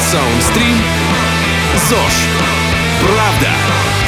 [0.00, 0.76] Саундстрим.
[1.88, 2.14] ЗОЖ.
[3.02, 3.50] Правда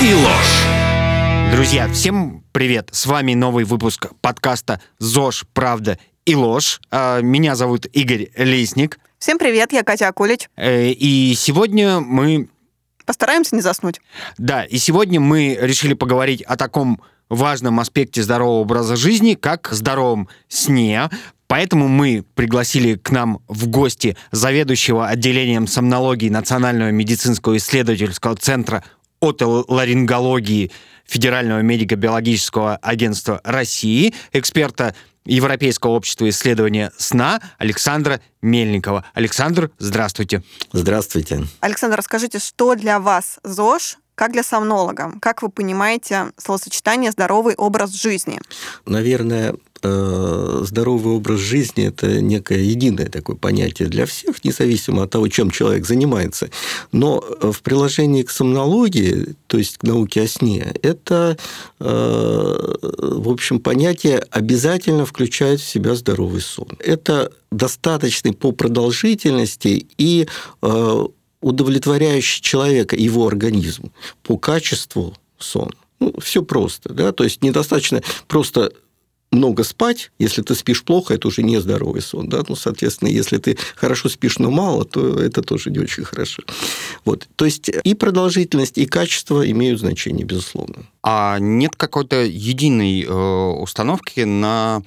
[0.00, 1.52] и ложь.
[1.52, 2.90] Друзья, всем привет!
[2.92, 5.44] С вами новый выпуск подкаста «ЗОЖ.
[5.52, 6.80] Правда и ложь».
[6.90, 9.00] А, Меня зовут Игорь Лесник.
[9.18, 10.48] Всем привет, я Катя Акулич.
[10.56, 12.48] Э, И сегодня мы...
[13.04, 14.00] Постараемся не заснуть.
[14.38, 20.28] Да, и сегодня мы решили поговорить о таком важном аспекте здорового образа жизни, как здоровом
[20.48, 21.10] сне.
[21.50, 28.84] Поэтому мы пригласили к нам в гости заведующего отделением сомнологии Национального медицинского исследовательского центра
[29.20, 30.70] отоларингологии
[31.06, 34.94] Федерального медико-биологического агентства России, эксперта
[35.24, 39.04] Европейского общества исследования сна Александра Мельникова.
[39.12, 40.44] Александр, здравствуйте.
[40.72, 41.48] Здравствуйте.
[41.58, 45.14] Александр, расскажите, что для вас ЗОЖ, как для сомнолога?
[45.20, 48.38] Как вы понимаете словосочетание «здоровый образ жизни»?
[48.86, 55.50] Наверное, здоровый образ жизни– это некое единое такое понятие для всех, независимо от того, чем
[55.50, 56.50] человек занимается.
[56.92, 61.36] Но в приложении к сомнологии, то есть к науке о сне, это,
[61.80, 66.68] э, в общем, понятие обязательно включает в себя здоровый сон.
[66.78, 70.28] Это достаточный по продолжительности и
[70.62, 71.04] э,
[71.40, 75.70] удовлетворяющий человека, его организм по качеству сон.
[75.98, 78.72] Ну, все просто, да, то есть недостаточно просто
[79.32, 83.38] много спать, если ты спишь плохо, это уже не здоровый сон, да, ну, соответственно, если
[83.38, 86.42] ты хорошо спишь, но мало, то это тоже не очень хорошо.
[87.04, 90.86] Вот, то есть и продолжительность, и качество имеют значение, безусловно.
[91.02, 94.82] А нет какой-то единой э, установки на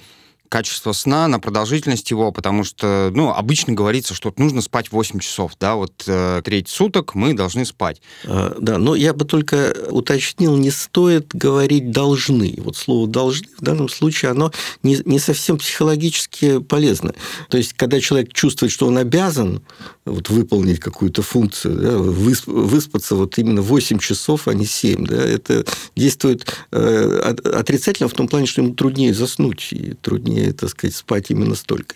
[0.48, 5.52] качество сна, на продолжительность его, потому что, ну, обычно говорится, что нужно спать 8 часов,
[5.58, 8.00] да, вот э, треть суток мы должны спать.
[8.24, 12.54] А, Да, но я бы только уточнил, не стоит говорить «должны».
[12.58, 17.14] Вот слово «должны» в данном случае, оно не, не совсем психологически полезно.
[17.48, 19.62] То есть, когда человек чувствует, что он обязан
[20.04, 25.16] вот, выполнить какую-то функцию, да, высп- выспаться вот именно 8 часов, а не 7, да,
[25.16, 25.64] это
[25.96, 30.94] действует э, от- отрицательно в том плане, что ему труднее заснуть и труднее, так сказать,
[30.94, 31.94] спать именно столько.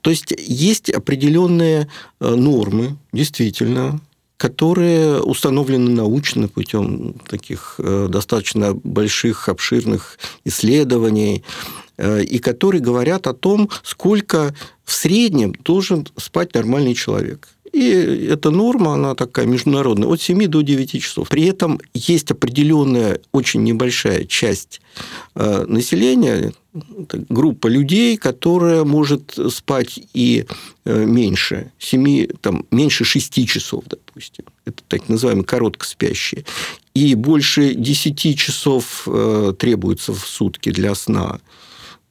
[0.00, 1.88] То есть, есть определенные
[2.20, 4.00] э, нормы, действительно,
[4.36, 11.42] которые установлены научно путем таких э, достаточно больших, обширных исследований,
[11.96, 17.48] э, и которые говорят о том, сколько в среднем должен спать нормальный человек.
[17.72, 21.28] И эта норма, она такая международная, от 7 до 9 часов.
[21.28, 24.80] При этом есть определенная, очень небольшая часть
[25.34, 26.52] населения,
[27.28, 30.44] группа людей, которая может спать и
[30.84, 34.44] э, меньше 7, там, меньше 6 часов, допустим.
[34.64, 36.44] Это так называемые короткоспящие.
[36.94, 41.40] И больше 10 часов э, требуется в сутки для сна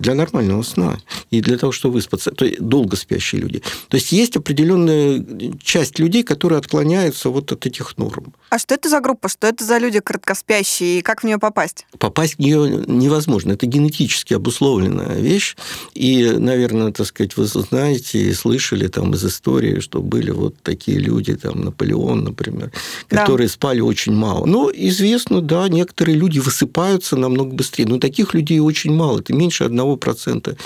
[0.03, 0.99] для нормального сна
[1.31, 2.31] и для того, чтобы выспаться.
[2.31, 3.63] То есть долго спящие люди.
[3.87, 5.25] То есть есть определенная
[5.63, 8.33] часть людей, которые отклоняются вот от этих норм.
[8.49, 9.29] А что это за группа?
[9.29, 10.99] Что это за люди короткоспящие?
[10.99, 11.87] И как в нее попасть?
[11.97, 13.53] Попасть в нее невозможно.
[13.53, 15.55] Это генетически обусловленная вещь.
[15.95, 20.99] И, наверное, так сказать, вы знаете и слышали там из истории, что были вот такие
[20.99, 22.71] люди, там Наполеон, например,
[23.09, 23.21] Да.
[23.21, 24.45] которые спали очень мало.
[24.45, 27.85] Но известно, да, некоторые люди высыпаются намного быстрее.
[27.87, 29.19] Но таких людей очень мало.
[29.19, 29.63] Это меньше
[29.95, 30.57] 1%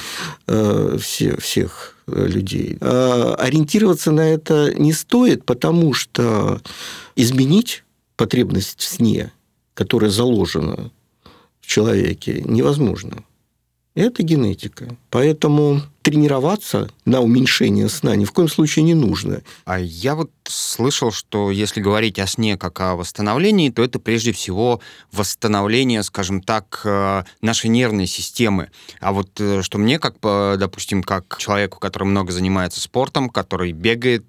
[0.47, 2.77] э, все, всех э, людей.
[2.81, 6.61] А Ориентироваться на это не стоит, потому что
[7.15, 7.83] изменить
[8.15, 9.31] потребность в сне,
[9.73, 10.91] которая заложена
[11.61, 13.23] в человеке, невозможно.
[13.95, 14.95] Это генетика.
[15.09, 19.41] Поэтому тренироваться на уменьшение сна ни в коем случае не нужно.
[19.65, 24.31] А я вот слышал, что если говорить о сне как о восстановлении, то это прежде
[24.31, 24.79] всего
[25.11, 28.69] восстановление, скажем так, э, нашей нервной системы.
[29.01, 33.73] А вот э, что мне, как, э, допустим, как человеку, который много занимается спортом, который
[33.73, 34.25] бегает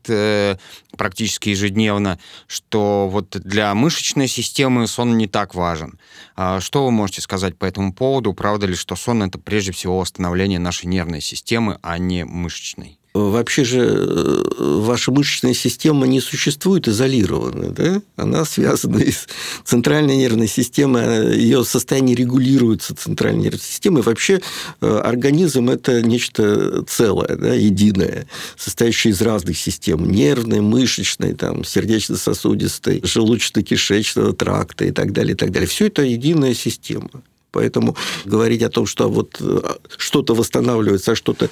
[0.96, 5.98] практически ежедневно, что вот для мышечной системы сон не так важен.
[6.34, 8.32] А Что вы можете сказать по этому поводу?
[8.32, 12.98] Правда ли, что сон это прежде всего восстановление нашей нервной системы, а не мышечной?
[13.14, 18.02] Вообще же э, ваша мышечная система не существует изолированно, да?
[18.16, 19.26] Она связана с
[19.64, 24.02] центральной нервной системой, ее состояние регулируется центральной нервной системой.
[24.02, 24.40] Вообще
[24.80, 30.08] э, организм– это нечто целое, да, единое, состоящее из разных систем.
[30.10, 35.68] Нервной, мышечной, там, сердечно-сосудистой, желудочно-кишечного тракта и так далее, и так далее.
[35.68, 37.08] Все это единая система.
[37.50, 39.60] Поэтому говорить о том, что вот э,
[39.96, 41.48] что-то восстанавливается, а что-то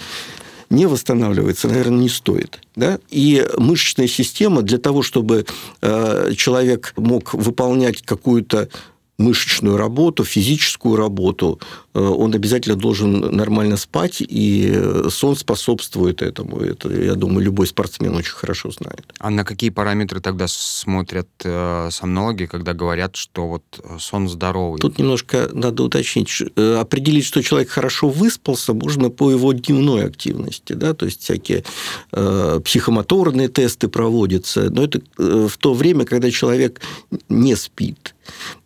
[0.71, 2.59] не восстанавливается, наверное, не стоит.
[2.75, 2.99] Да?
[3.11, 5.47] И мышечная система для того, чтобы
[5.81, 8.69] э, человек мог выполнять какую-то
[9.19, 11.59] мышечную работу, физическую работу,
[11.95, 14.79] э, он обязательно должен нормально спать, и
[15.11, 16.59] сон способствует этому.
[16.59, 19.05] Это, я думаю, любой спортсмен очень хорошо знает.
[19.19, 24.81] А на какие параметры тогда смотрят э, сомнологи, когда говорят, что вот э, сон здоровый?
[24.81, 26.27] Тут немножко надо уточнить.
[26.57, 30.75] Определить, что человек хорошо выспался, можно по его дневной активности.
[30.75, 30.93] Да?
[30.95, 31.65] То есть всякие
[32.11, 34.71] психомоторные тесты проводятся.
[34.71, 36.81] Но это в то время, когда человек
[37.29, 38.16] не спит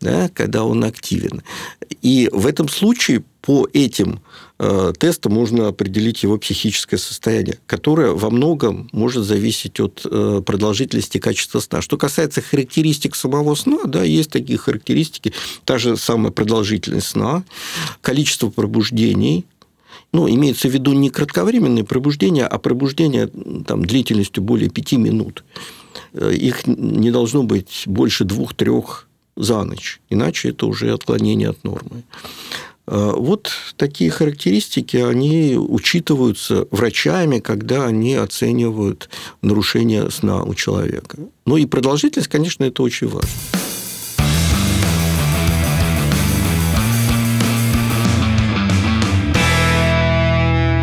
[0.00, 1.42] да, когда он активен.
[2.02, 4.20] И в этом случае по этим
[4.58, 11.18] э, тестам можно определить его психическое состояние, которое во многом может зависеть от э, продолжительности
[11.18, 11.80] качества сна.
[11.80, 15.32] Что касается характеристик самого сна, да, есть такие характеристики,
[15.64, 17.44] та же самая продолжительность сна,
[18.02, 19.46] количество пробуждений,
[20.12, 23.28] ну, имеется в виду не кратковременные пробуждения, а пробуждения
[23.66, 25.44] там, длительностью более пяти минут.
[26.12, 29.08] Э, их не должно быть больше двух-трех
[29.40, 32.02] за ночь, иначе это уже отклонение от нормы.
[32.86, 39.08] А, вот такие характеристики, они учитываются врачами, когда они оценивают
[39.42, 41.18] нарушение сна у человека.
[41.46, 43.30] Ну и продолжительность, конечно, это очень важно.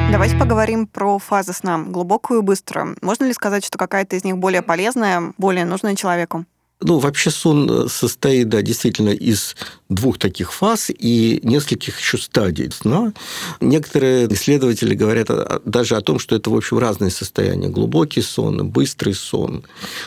[0.10, 2.98] Давайте поговорим про фазы сна, глубокую и быструю.
[3.02, 6.46] Можно ли сказать, что какая-то из них более полезная, более нужная человеку?
[6.80, 9.56] Ну, вообще сон э, состоит, да, действительно, из
[9.90, 13.14] двух таких фаз и нескольких еще стадий сна.
[13.60, 15.30] Некоторые исследователи говорят
[15.66, 17.70] даже о том, что это, в общем, разные состояния.
[17.70, 19.64] Глубокий сон, быстрый сон.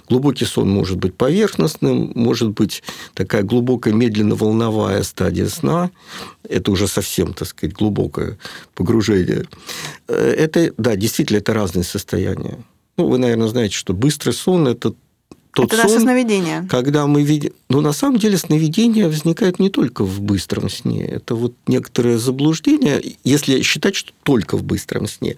[0.08, 2.84] Глубокий сон может быть поверхностным, может быть
[3.14, 5.90] такая глубокая медленно-волновая стадия сна.
[6.48, 8.38] Это уже совсем, так сказать, глубокое
[8.76, 9.44] погружение.
[10.06, 12.58] Э, это, да, действительно, это разные состояния.
[12.96, 14.94] Ну, вы, наверное, знаете, что быстрый сон– это
[15.52, 16.66] тот это сон, наше сновидение.
[16.68, 17.52] Когда мы видим...
[17.68, 21.04] Но на самом деле сновидение возникает не только в быстром сне.
[21.04, 25.36] Это вот некоторое заблуждение, если считать, что только в быстром сне.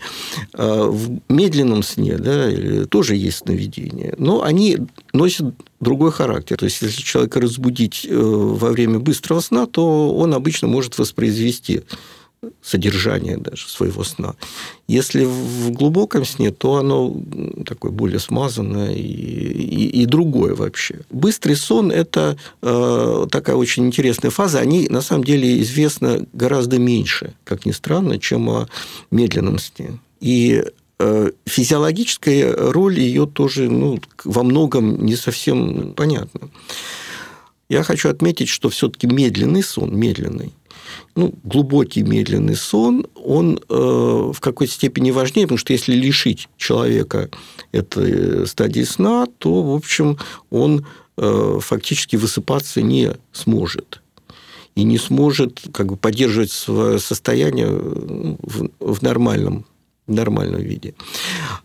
[0.55, 2.51] А в медленном сне да,
[2.87, 4.15] тоже есть сновидение.
[4.19, 4.79] Но они
[5.13, 6.57] носят другой характер.
[6.59, 11.83] То есть, если человека разбудить э, во время быстрого сна, то он обычно может воспроизвести
[12.61, 14.35] содержание даже своего сна.
[14.89, 17.15] Если в глубоком сне, то оно
[17.65, 21.01] такое более смазанное и, и, и другое вообще.
[21.11, 24.59] Быстрый сон– это э, такая очень интересная фаза.
[24.59, 28.69] Они, на самом деле, известны гораздо меньше, как ни странно, чем о
[29.13, 29.99] медленном сне.
[30.21, 30.65] И
[30.99, 36.49] э, физиологическая роль ее тоже ну, во многом не совсем понятна.
[37.69, 40.53] Я хочу отметить, что все-таки медленный сон, медленный,
[41.15, 47.31] ну, глубокий медленный сон, он э, в какой-то степени важнее, потому что если лишить человека
[47.73, 50.19] этой стадии сна, то, в общем,
[50.51, 50.87] он
[51.17, 54.03] э, фактически высыпаться не сможет
[54.75, 59.67] и не сможет как бы поддерживать свое состояние в, в нормальном
[60.07, 60.95] в нормальном виде.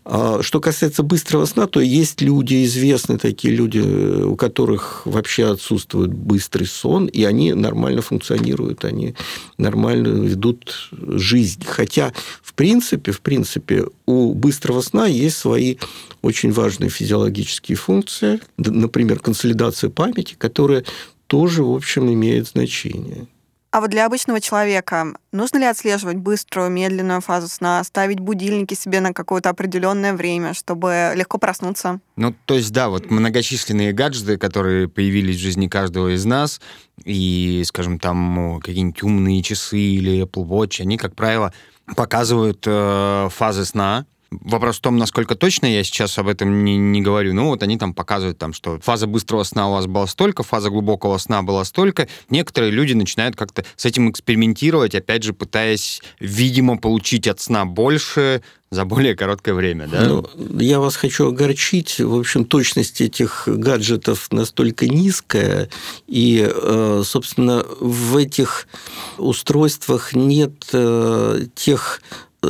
[0.04, 6.12] А что касается быстрого сна, то есть люди, известные такие люди, у которых вообще отсутствует
[6.12, 9.14] быстрый сон, и они нормально функционируют, они
[9.58, 11.64] нормально ведут жизнь.
[11.66, 12.12] Хотя,
[12.42, 15.76] в принципе, в принципе, у быстрого сна есть свои
[16.22, 20.84] очень важные физиологические функции, например, консолидация памяти, которая
[21.26, 23.28] тоже, в общем, имеет значение.
[23.70, 29.00] А вот для обычного человека нужно ли отслеживать быструю, медленную фазу сна, ставить будильники себе
[29.00, 32.00] на какое-то определенное время, чтобы легко проснуться?
[32.16, 36.62] Ну, то есть, да, вот многочисленные гаджеты, которые появились в жизни каждого из нас,
[37.04, 41.52] и, скажем, там какие-нибудь умные часы или Apple Watch, они, как правило,
[41.94, 47.00] показывают э, фазы сна, Вопрос в том, насколько точно я сейчас об этом не, не
[47.00, 47.32] говорю.
[47.32, 50.68] Ну, вот они там показывают, там, что фаза быстрого сна у вас была столько, фаза
[50.68, 52.08] глубокого сна была столько.
[52.28, 58.42] Некоторые люди начинают как-то с этим экспериментировать, опять же, пытаясь, видимо, получить от сна больше
[58.70, 60.04] за более короткое время, да?
[60.04, 60.26] Ну,
[60.60, 61.98] я вас хочу огорчить.
[61.98, 65.70] В общем, точность этих гаджетов настолько низкая,
[66.06, 68.68] и, э, собственно, в этих
[69.16, 72.02] устройствах нет э, тех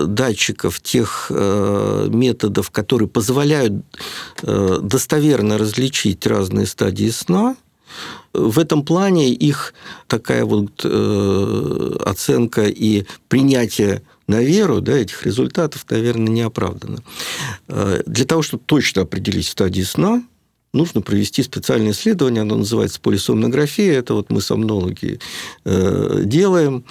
[0.06, 3.84] датчиков, тех э, методов, которые позволяют
[4.42, 7.56] э, достоверно различить разные стадии сна,
[8.32, 9.74] в этом плане их
[10.06, 16.98] такая вот э, оценка и принятие на веру да, этих результатов, наверное, не оправдано.
[17.66, 20.22] Для того, чтобы точно определить стадии сна,
[20.72, 25.18] нужно провести специальное исследование, оно называется полисомнография, это вот мы сомнологи
[25.64, 26.84] делаем,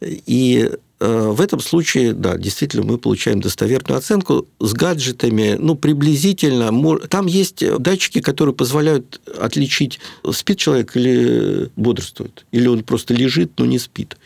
[0.00, 6.70] и э, в этом случае, да, действительно, мы получаем достоверную оценку с гаджетами, ну, приблизительно.
[7.08, 9.98] Там есть датчики, которые позволяют отличить,
[10.30, 14.18] спит человек или бодрствует, или он просто лежит, но не спит.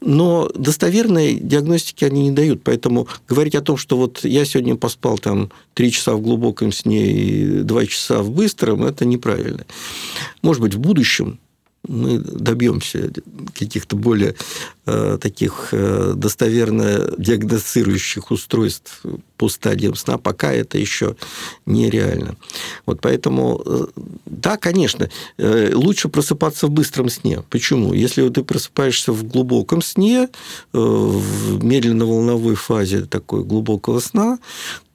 [0.00, 5.18] Но достоверной диагностики они не дают, поэтому говорить о том, что вот я сегодня поспал
[5.18, 9.64] там три часа в глубоком сне и два часа в быстром, это неправильно.
[10.42, 11.38] Может быть, в будущем
[11.88, 13.10] мы добьемся
[13.58, 14.34] каких-то более
[14.86, 19.02] э, таких э, достоверно диагностирующих устройств
[19.36, 21.16] по стадиям сна, пока это еще
[21.66, 22.36] нереально.
[22.86, 23.86] Вот поэтому, э,
[24.26, 27.42] да, конечно, э, лучше просыпаться в быстром сне.
[27.50, 27.92] Почему?
[27.92, 30.28] Если ты просыпаешься в глубоком сне, э,
[30.72, 34.38] в медленно-волновой фазе такой глубокого сна,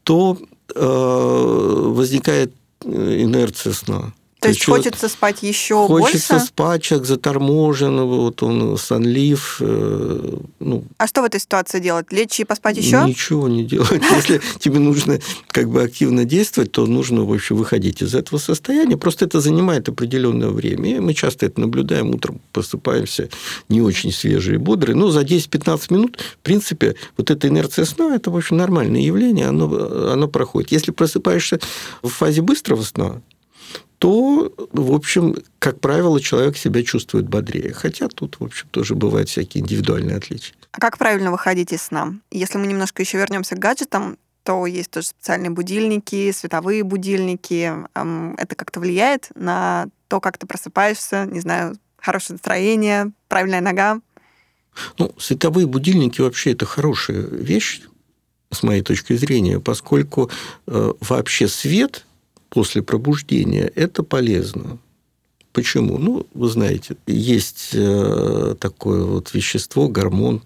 [0.03, 0.37] то
[0.75, 4.13] э, возникает э, инерция сна.
[4.41, 6.13] То есть хочется спать еще хочется больше?
[6.13, 9.57] Хочется спать, человек заторможен, вот он сонлив.
[9.59, 12.11] Э, ну, а что в этой ситуации делать?
[12.11, 13.03] Лечь и поспать еще?
[13.05, 14.01] Ничего не делать.
[14.15, 15.19] Если тебе нужно
[15.49, 18.97] как бы активно действовать, то нужно, в общем, выходить из этого состояния.
[18.97, 20.97] Просто это занимает определенное время.
[20.97, 22.09] И мы часто это наблюдаем.
[22.09, 23.29] Утром просыпаемся
[23.69, 24.95] не очень свежие и бодрые.
[24.95, 29.45] Но за 10-15 минут, в принципе, вот эта инерция сна, это, в общем, нормальное явление,
[29.45, 30.71] оно, оно проходит.
[30.71, 31.59] Если просыпаешься
[32.01, 33.21] в фазе быстрого сна,
[34.01, 37.71] то, в общем, как правило, человек себя чувствует бодрее.
[37.71, 40.55] Хотя тут, в общем, тоже бывают всякие индивидуальные отличия.
[40.71, 42.15] А как правильно выходить из сна?
[42.31, 47.71] Если мы немножко еще вернемся к гаджетам, то есть тоже специальные будильники, световые будильники.
[47.93, 54.01] Это как-то влияет на то, как ты просыпаешься, не знаю, хорошее настроение, правильная нога?
[54.97, 57.83] Ну, световые будильники вообще это хорошая вещь,
[58.49, 60.31] с моей точки зрения, поскольку
[60.65, 62.05] э, вообще свет
[62.51, 64.77] после пробуждения, это полезно.
[65.53, 65.97] Почему?
[65.97, 70.41] Ну, вы знаете, есть э, такое вот вещество, гормон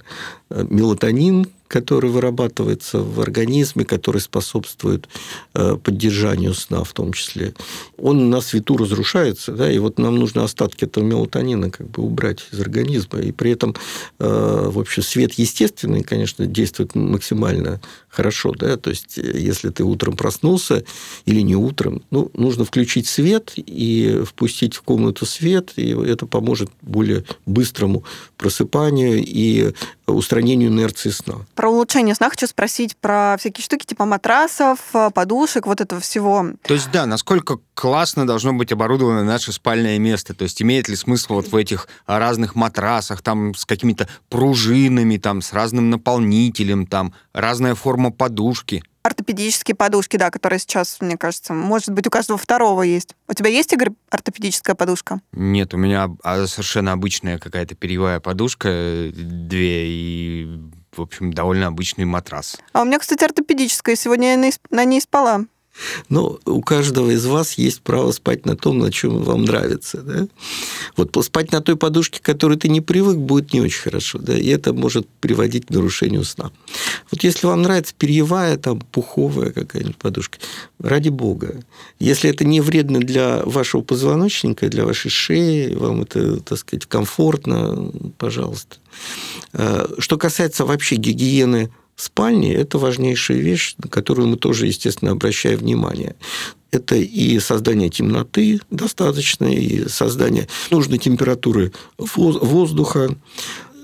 [0.49, 5.07] э, мелатонин, который вырабатывается в организме, который способствует
[5.53, 7.53] э, поддержанию сна в том числе,
[7.97, 12.45] он на свету разрушается, да, и вот нам нужно остатки этого мелатонина как бы убрать
[12.51, 13.75] из организма, и при этом,
[14.19, 20.15] э, в общем, свет естественный, конечно, действует максимально хорошо, да, то есть если ты утром
[20.15, 20.83] проснулся
[21.25, 26.69] или не утром, ну, нужно включить свет и впустить в комнату свет, и это поможет
[26.81, 28.03] более быстрому
[28.37, 29.23] просыпанию.
[29.25, 29.73] И
[30.07, 31.35] устранению инерции сна.
[31.55, 34.79] Про улучшение сна хочу спросить про всякие штуки типа матрасов,
[35.13, 36.45] подушек, вот этого всего.
[36.63, 40.33] То есть, да, насколько классно должно быть оборудовано наше спальное место?
[40.33, 45.41] То есть, имеет ли смысл вот в этих разных матрасах, там, с какими-то пружинами, там,
[45.41, 48.83] с разным наполнителем, там, разная форма подушки?
[49.05, 53.15] Ортопедические подушки, да, которые сейчас, мне кажется, может быть, у каждого второго есть.
[53.27, 55.21] У тебя есть, Игорь, ортопедическая подушка?
[55.31, 60.59] Нет, у меня а, совершенно обычная какая-то перьевая подушка, э, две, и,
[60.91, 62.57] в общем, довольно обычный матрас.
[62.73, 63.95] А у меня, кстати, ортопедическая.
[63.95, 65.45] Сегодня я на ней спала.
[66.09, 70.01] Но у каждого из вас есть право спать на том, на чем вам нравится.
[70.01, 70.27] Да?
[70.95, 74.19] Вот спать на той подушке, к которой ты не привык, будет не очень хорошо.
[74.19, 74.37] Да?
[74.37, 76.51] И это может приводить к нарушению сна.
[77.11, 80.37] Вот если вам нравится перьевая, там, пуховая какая-нибудь подушка,
[80.79, 81.63] ради бога.
[81.99, 87.91] Если это не вредно для вашего позвоночника, для вашей шеи, вам это, так сказать, комфортно,
[88.17, 88.77] пожалуйста.
[89.53, 95.59] А, что касается вообще гигиены спальни– это важнейшая вещь, на которую мы тоже, естественно, обращаем
[95.59, 96.15] внимание.
[96.71, 103.15] Это и создание темноты достаточно, и создание нужной температуры воздуха,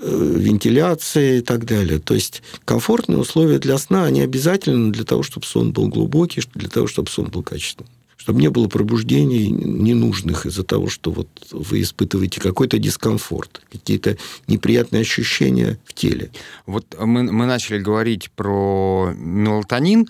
[0.02, 2.00] э, вентиляции и так далее.
[2.00, 6.68] То есть комфортные условия для сна, они обязательны для того, чтобы сон был глубокий, для
[6.68, 7.88] того, чтобы сон был качественный
[8.22, 15.00] чтобы не было пробуждений ненужных из-за того, что вот вы испытываете какой-то дискомфорт, какие-то неприятные
[15.00, 16.30] ощущения в теле.
[16.64, 20.06] Вот мы, мы начали говорить про мелатонин,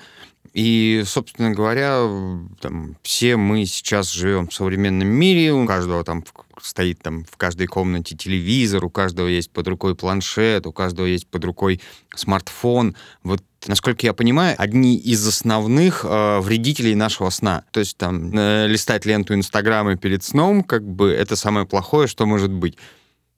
[0.53, 2.07] и, собственно говоря,
[2.61, 6.23] там, все мы сейчас живем в современном мире, у каждого там
[6.61, 11.27] стоит там в каждой комнате телевизор, у каждого есть под рукой планшет, у каждого есть
[11.27, 11.81] под рукой
[12.15, 12.95] смартфон.
[13.23, 17.65] Вот насколько я понимаю, одни из основных э, вредителей нашего сна.
[17.71, 22.27] То есть там э, листать ленту Инстаграма перед сном, как бы это самое плохое, что
[22.27, 22.77] может быть.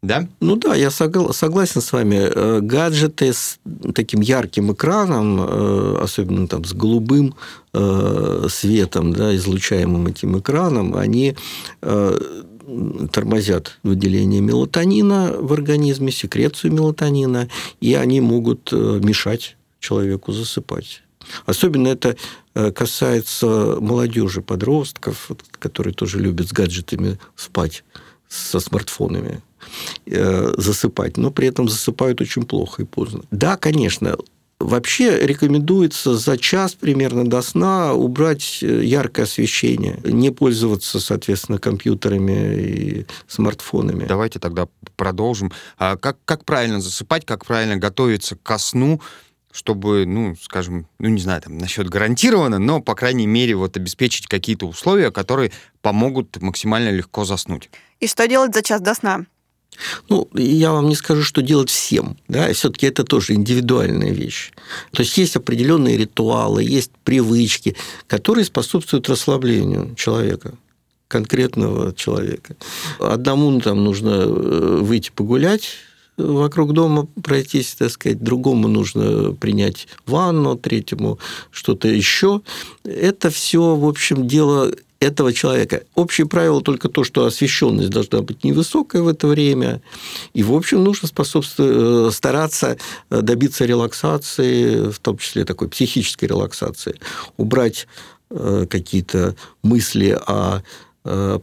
[0.04, 0.28] Да?
[0.40, 2.16] Ну да, я согласен с вами.
[2.16, 3.58] Э, гаджеты с
[3.94, 7.34] таким ярким экраном, э, особенно там с голубым
[7.72, 11.34] э, светом, да, излучаемым этим экраном, они
[13.12, 17.48] тормозят выделение мелатонина в организме, секрецию мелатонина,
[17.80, 21.02] и они могут мешать человеку засыпать.
[21.46, 22.16] Особенно это
[22.54, 27.84] э, касается молодежи, подростков, которые тоже любят с гаджетами спать,
[28.28, 29.40] со смартфонами.
[30.06, 33.22] э, засыпать, но при этом засыпают очень плохо и поздно.
[33.30, 34.16] Да, конечно,
[34.60, 42.54] Вообще рекомендуется за час примерно до сна убрать э, яркое освещение, не пользоваться, соответственно, компьютерами
[42.56, 44.06] и смартфонами.
[44.06, 45.52] Давайте тогда продолжим.
[45.76, 49.00] А как, как правильно засыпать, как правильно готовиться ко сну,
[49.54, 54.26] чтобы, ну, скажем, ну, не знаю, там, насчет гарантированно, но, по крайней мере, вот обеспечить
[54.26, 57.70] какие-то условия, которые помогут максимально легко заснуть.
[58.00, 59.26] И что делать за час до сна?
[60.08, 62.16] Ну, я вам не скажу, что делать всем.
[62.26, 62.52] Да?
[62.52, 64.52] Все-таки это тоже индивидуальная вещь.
[64.90, 67.76] То есть есть определенные ритуалы, есть привычки,
[68.08, 70.54] которые способствуют расслаблению человека
[71.06, 72.56] конкретного человека.
[72.98, 75.76] Одному там нужно э, выйти погулять,
[76.16, 81.18] вокруг дома пройтись, так сказать, другому нужно принять ванну, третьему
[81.50, 82.40] что-то еще.
[82.84, 85.82] Это все, в общем, дело этого человека.
[85.94, 89.82] Общее правило только то, что освещенность должна быть невысокая в это время.
[90.32, 92.78] И, в общем, нужно способствовать, э, стараться
[93.10, 96.98] э, добиться релаксации, в том числе такой психической релаксации.
[97.36, 97.86] Убрать
[98.30, 100.62] э, какие-то мысли о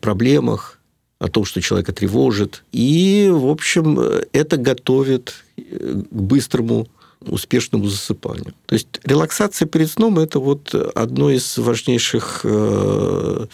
[0.01, 0.80] проблемах,
[1.21, 2.63] о том, что человека тревожит.
[2.71, 3.99] И, в общем,
[4.33, 6.87] это готовит к быстрому
[7.21, 8.55] успешному засыпанию.
[8.65, 13.45] То есть релаксация перед сном– это вот одно из важнейших э,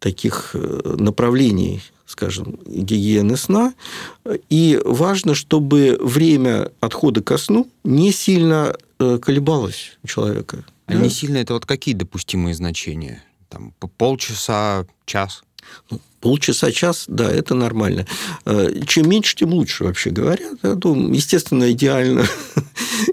[0.00, 3.74] таких э, направлений скажем, гигиены сна.
[4.50, 10.64] И важно, чтобы время отхода ко сну не сильно э, колебалось у человека.
[10.86, 10.98] А да?
[10.98, 13.24] не сильно это вот какие допустимые значения?
[13.48, 15.42] Там полчаса, час?
[15.90, 18.06] Ну, полчаса, час, да, это нормально.
[18.86, 20.46] Чем меньше, тем лучше, вообще говоря.
[20.62, 22.24] Ну, естественно, идеально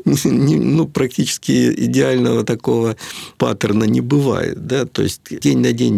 [0.23, 2.95] ну, практически идеального такого
[3.37, 5.93] паттерна не бывает, да, то есть день на день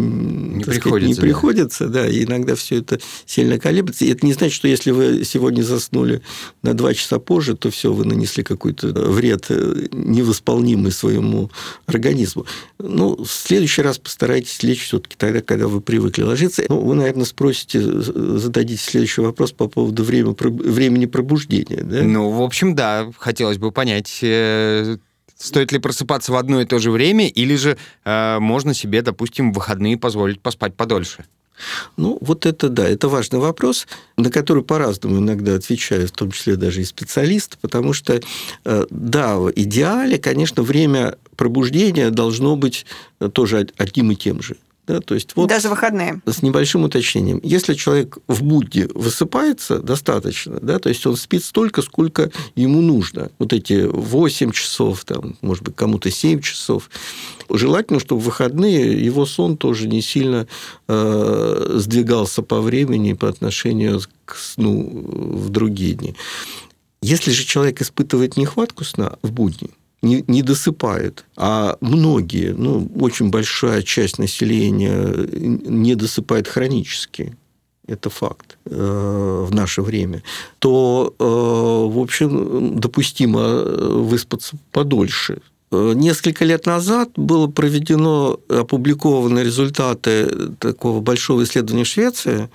[0.56, 1.20] не, приходится, сказать, не да.
[1.20, 4.04] приходится, да, и иногда все это сильно колеблется.
[4.04, 6.20] И это не значит, что если вы сегодня заснули
[6.62, 11.50] на два часа позже, то все, вы нанесли какой-то вред э, невосполнимый своему
[11.86, 12.46] организму.
[12.78, 16.64] Ну, в следующий раз постарайтесь лечь все-таки тогда, когда вы привыкли ложиться.
[16.68, 22.02] Ну, вы, наверное, спросите, зададите следующий вопрос по поводу времени, времени пробуждения, да?
[22.02, 24.96] Ну, в общем, да, хотелось бы понять, э,
[25.36, 29.52] стоит ли просыпаться в одно и то же время, или же э, можно себе, допустим,
[29.52, 31.26] в выходные позволить поспать подольше?
[31.96, 36.56] Ну, вот это да, это важный вопрос, на который по-разному иногда отвечают, в том числе
[36.56, 38.20] даже и специалисты, потому что,
[38.64, 42.86] э, да, в идеале, конечно, время пробуждения должно быть
[43.34, 44.56] тоже одним и тем же.
[44.86, 46.20] Да, то есть вот Даже выходные.
[46.26, 47.40] С небольшим уточнением.
[47.42, 53.30] Если человек в будни высыпается достаточно, да, то есть он спит столько, сколько ему нужно,
[53.38, 56.90] вот эти 8 часов, там, может быть, кому-то 7 часов,
[57.48, 60.46] желательно, чтобы в выходные его сон тоже не сильно
[60.88, 66.14] э, сдвигался по времени по отношению к сну в другие дни.
[67.00, 69.70] Если же человек испытывает нехватку сна в будни,
[70.04, 71.24] не, не досыпает.
[71.36, 77.36] А многие, ну, очень большая часть населения не досыпает хронически.
[77.86, 80.22] Это факт э, в наше время.
[80.58, 83.62] То, э, в общем, допустимо
[84.02, 85.42] выспаться подольше.
[85.70, 92.48] Э, несколько лет назад было проведено, опубликованы результаты такого большого исследования в Швеции.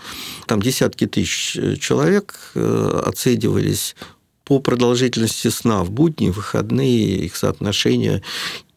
[0.47, 3.95] Там десятки тысяч человек оценивались
[4.49, 8.23] по продолжительности сна в будни, выходные, их соотношения.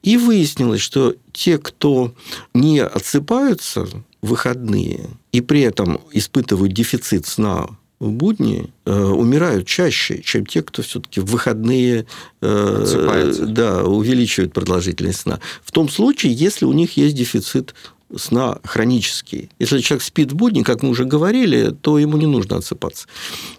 [0.02, 2.12] И выяснилось, что те, кто
[2.52, 7.68] не отсыпаются в выходные и при этом испытывают дефицит сна
[8.00, 12.04] в будни, э, умирают чаще, чем те, кто все-таки в выходные
[12.42, 15.40] э, да, увеличивает продолжительность сна.
[15.64, 17.74] В том случае, если у них есть дефицит
[18.16, 19.50] сна хронический.
[19.58, 23.06] Если человек спит в будни, как мы уже говорили, то ему не нужно отсыпаться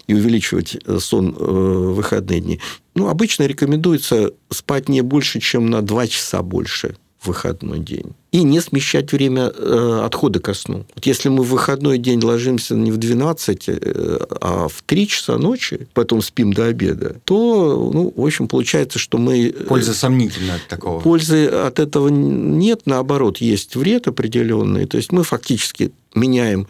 [0.06, 2.60] и увеличивать э, сон э, в выходные дни.
[2.94, 8.14] Ну, обычно рекомендуется спать не больше, чем на 2 часа больше в выходной день.
[8.34, 10.84] И не смещать время э, отхода ко сну.
[10.96, 15.38] Вот если мы в выходной день ложимся не в 12, э, а в 3 часа
[15.38, 19.50] ночи, потом спим до обеда, то, ну, в общем, получается, что мы...
[19.50, 20.98] Э, Польза сомнительная от такого.
[20.98, 24.86] Пользы от этого нет, наоборот, есть вред определенный.
[24.86, 26.66] То есть мы фактически меняем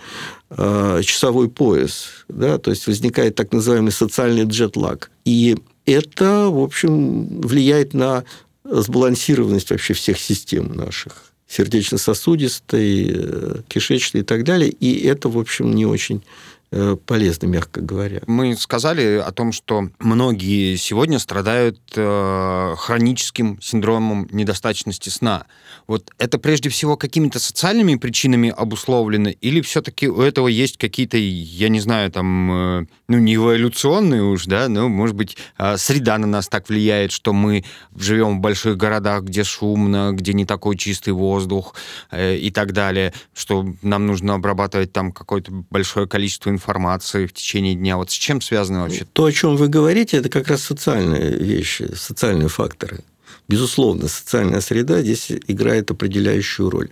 [0.50, 5.10] э, часовой пояс, да, то есть возникает так называемый социальный джетлаг.
[5.24, 8.24] И это, в общем, влияет на
[8.64, 14.70] сбалансированность вообще всех систем наших сердечно-сосудистой, э, кишечной и так далее.
[14.70, 16.22] И это, в общем, не очень
[16.70, 18.22] э, полезно, мягко говоря.
[18.26, 25.44] Мы сказали о том, что многие сегодня страдают э, хроническим синдромом недостаточности сна.
[25.86, 31.68] Вот это прежде всего какими-то социальными причинами обусловлено, или все-таки у этого есть какие-то, я
[31.68, 36.26] не знаю, там, э, ну, не эволюционные уж, да, но, может быть, э, среда на
[36.26, 37.64] нас так влияет, что мы
[37.96, 41.74] живем в больших городах, где шумно, где не такой чистый воздух
[42.10, 47.74] э, и так далее, что нам нужно обрабатывать там какое-то большое количество информации в течение
[47.74, 47.96] дня.
[47.96, 49.04] Вот с чем связано вообще?
[49.12, 53.00] То, о чем вы говорите, это как раз социальные вещи, социальные факторы.
[53.46, 56.88] Безусловно, социальная среда здесь играет определяющую роль.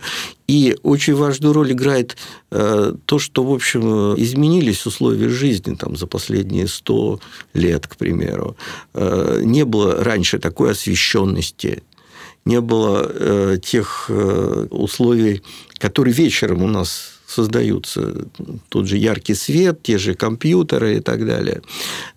[0.47, 2.15] И очень важную роль играет
[2.51, 7.19] э, то, что, в общем, изменились условия жизни там, за последние сто
[7.55, 8.55] лет, к примеру.
[8.93, 11.81] Э, не было раньше такой освещенности,
[12.45, 14.11] не было э, тех
[14.69, 15.41] условий,
[15.79, 18.27] которые вечером у нас создаются.
[18.69, 21.63] Тот же яркий свет, те же компьютеры и так далее,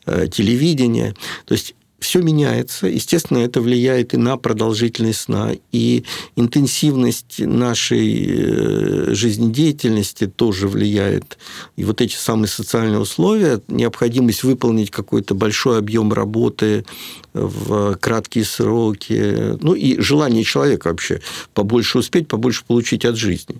[0.04, 1.14] телевидение.
[1.46, 2.86] То есть все меняется.
[2.86, 6.04] Естественно, это влияет и на продолжительность сна, и
[6.36, 11.38] интенсивность нашей э, жизнедеятельности тоже влияет.
[11.76, 16.84] И вот эти самые социальные условия, необходимость выполнить какой-то большой объем работы
[17.32, 21.20] в краткие сроки, ну и желание человека вообще
[21.54, 23.56] побольше успеть, побольше получить от жизни.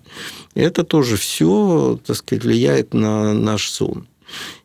[0.54, 4.06] Это тоже все, так сказать, влияет на наш сон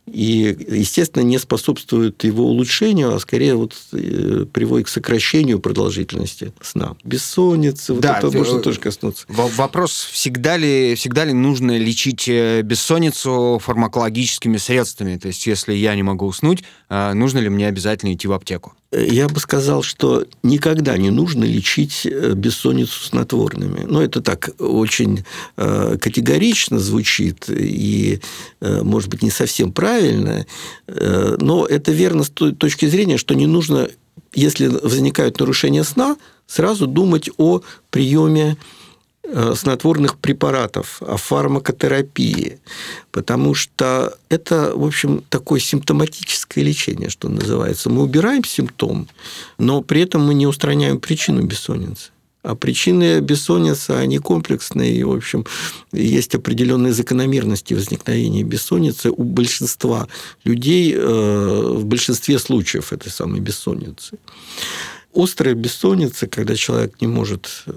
[0.08, 6.96] и, естественно, не способствует его улучшению, а скорее вот э, приводит к сокращению продолжительности сна.
[7.04, 9.26] Бессонница, вот Да, это э, можно тоже коснуться.
[9.28, 15.18] Вопрос, всегда ли, всегда ли нужно лечить э, бессонницу фармакологическими средствами?
[15.18, 18.74] То есть, если я не могу уснуть, э, нужно ли мне обязательно идти в аптеку?
[18.92, 23.86] Я бы сказал, что никогда не нужно лечить э, бессонницу снотворными.
[23.88, 25.24] Ну, это так очень
[25.56, 28.20] э, категорично звучит и,
[28.60, 30.46] э, может быть, не совсем правильно,
[30.88, 33.90] но это верно с той точки зрения, что не нужно,
[34.34, 38.58] если возникают нарушения сна, сразу думать о приеме
[39.56, 42.60] снотворных препаратов, о фармакотерапии,
[43.12, 47.90] потому что это, в общем, такое симптоматическое лечение, что называется.
[47.90, 49.08] Мы убираем симптом,
[49.58, 52.12] но при этом мы не устраняем причину бессонницы.
[52.44, 55.46] А причины бессонницы, они комплексные, и, в общем,
[55.92, 60.08] есть определенные закономерности возникновения бессонницы у большинства
[60.44, 64.18] людей, э, в большинстве случаев этой самой бессонницы.
[65.14, 67.72] Острая бессонница, когда человек не может э,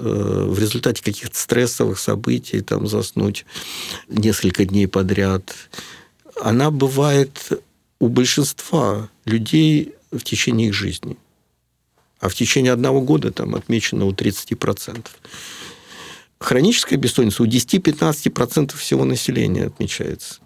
[0.49, 3.44] в результате каких-то стрессовых событий там, заснуть
[4.09, 5.53] несколько дней подряд,
[6.40, 7.61] она бывает
[7.99, 11.16] у большинства людей в течение их жизни.
[12.20, 15.07] А в течение одного года там отмечено у 30%.
[16.38, 20.40] Хроническая бессонница у 10-15% всего населения отмечается.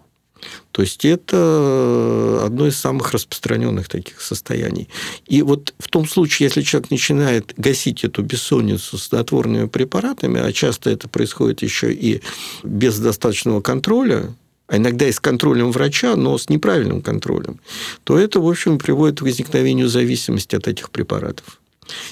[0.71, 4.89] То есть это одно из самых распространенных таких состояний.
[5.27, 10.89] И вот в том случае, если человек начинает гасить эту бессонницу снотворными препаратами, а часто
[10.89, 12.21] это происходит еще и
[12.63, 14.33] без достаточного контроля,
[14.67, 17.59] а иногда и с контролем врача, но с неправильным контролем,
[18.03, 21.59] то это, в общем, приводит к возникновению зависимости от этих препаратов.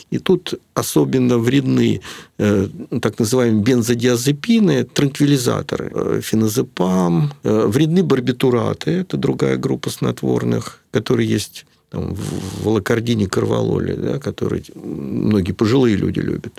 [0.10, 2.02] И тут особенно вредны
[2.38, 2.68] э,
[3.02, 11.66] так называемые бензодиазепины, транквилизаторы, э, феназепам, э, вредны барбитураты, это другая группа снотворных, которые есть
[11.90, 16.54] там, в волокордине, корвалоле, да, которые многие пожилые люди любят.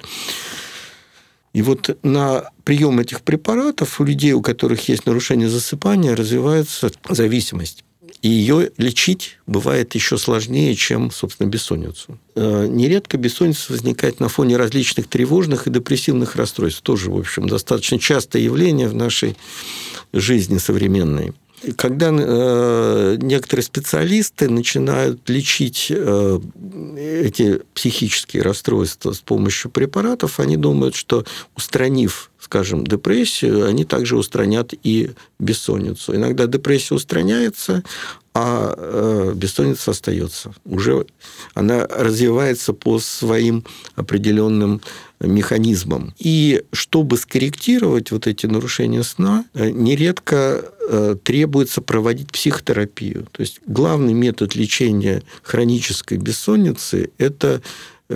[1.55, 7.85] И вот на прием этих препаратов у людей, у которых есть нарушение засыпания, развивается зависимость.
[8.23, 12.19] И ее лечить бывает еще сложнее, чем, собственно, бессонницу.
[12.35, 16.83] Э, Нередко бессонница возникает на фоне различных тревожных и депрессивных расстройств.
[16.83, 19.37] Тоже, в общем, достаточно частое явление в нашей
[20.13, 21.33] жизни современной.
[21.77, 26.41] Когда э, некоторые специалисты начинают лечить э,
[26.97, 31.25] эти психические расстройства с помощью препаратов, они думают, что
[31.57, 36.15] устранив, скажем, депрессию, они также устранят и бессонницу.
[36.15, 37.83] Иногда депрессия устраняется,
[38.35, 40.55] а э, бессонница остается.
[40.65, 41.07] Уже
[41.55, 43.65] она развивается по своим
[43.97, 44.81] определенным
[45.21, 46.15] механизмам.
[46.19, 53.27] И чтобы скорректировать вот эти нарушения сна, э, нередко э, требуется проводить психотерапию.
[53.33, 57.63] То есть главный метод лечения хронической бессонницы– это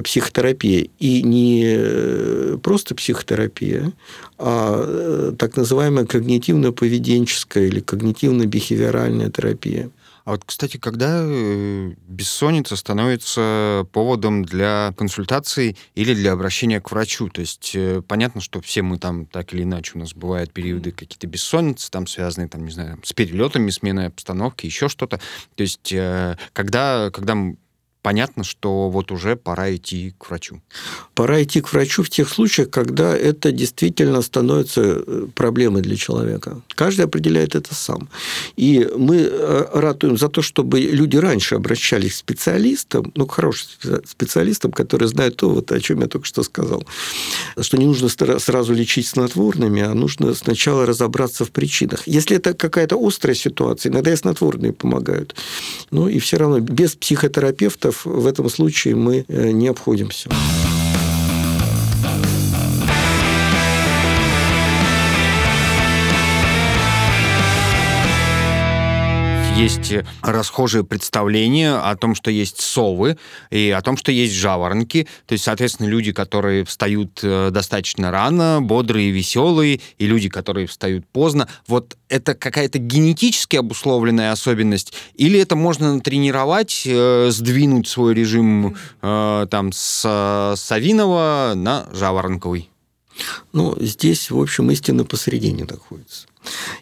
[0.05, 0.89] психотерапия.
[0.99, 3.93] И не э, просто психотерапия,
[4.39, 9.91] а так называемая когнитивно-поведенческая или когнитивно-бихевиоральная терапия.
[10.25, 17.29] А вот, кстати, когда э, бессонница становится поводом для консультации или для обращения к врачу?
[17.29, 20.93] То есть э, понятно, что все мы там так или иначе у нас бывают периоды
[20.93, 25.21] какие-то бессонницы, там связанные, там, не знаю, с перелетами, сменой обстановки, еще что-то.
[25.57, 27.37] То есть э, когда, когда
[28.03, 30.61] понятно, что вот уже пора идти к врачу.
[31.15, 36.61] Пора идти к врачу в тех случаях, когда это действительно становится э, проблемой для человека.
[36.75, 38.09] Каждый определяет это сам.
[38.57, 43.69] И мы э, ратуем за то, чтобы люди раньше обращались к специалистам, ну, к хорошим
[44.05, 46.85] специалистам, которые знают то, вот, о чем я только что сказал,
[47.61, 52.09] что не нужно сразу лечить снотворными, а нужно сначала разобраться в причинах.
[52.09, 55.37] Если это какая-то острая ситуация, иногда и снотворные помогают.
[55.91, 60.31] Ну, и все равно без психотерапевта в этом случае мы э, не обходимся.
[69.57, 73.19] Есть расхожее представление о том, что есть совы
[73.51, 75.07] и о том, что есть жаворонки.
[75.27, 81.07] То есть, соответственно, люди, которые встают э, достаточно рано, бодрые, веселые, и люди, которые встают
[81.07, 81.49] поздно.
[81.67, 89.47] Вот это какая-то генетически обусловленная особенность, или это можно натренировать, э, сдвинуть свой режим э,
[89.51, 92.71] там с Савинова на жаворонковый?
[93.53, 96.27] Ну, здесь, в общем, истина посередине находится.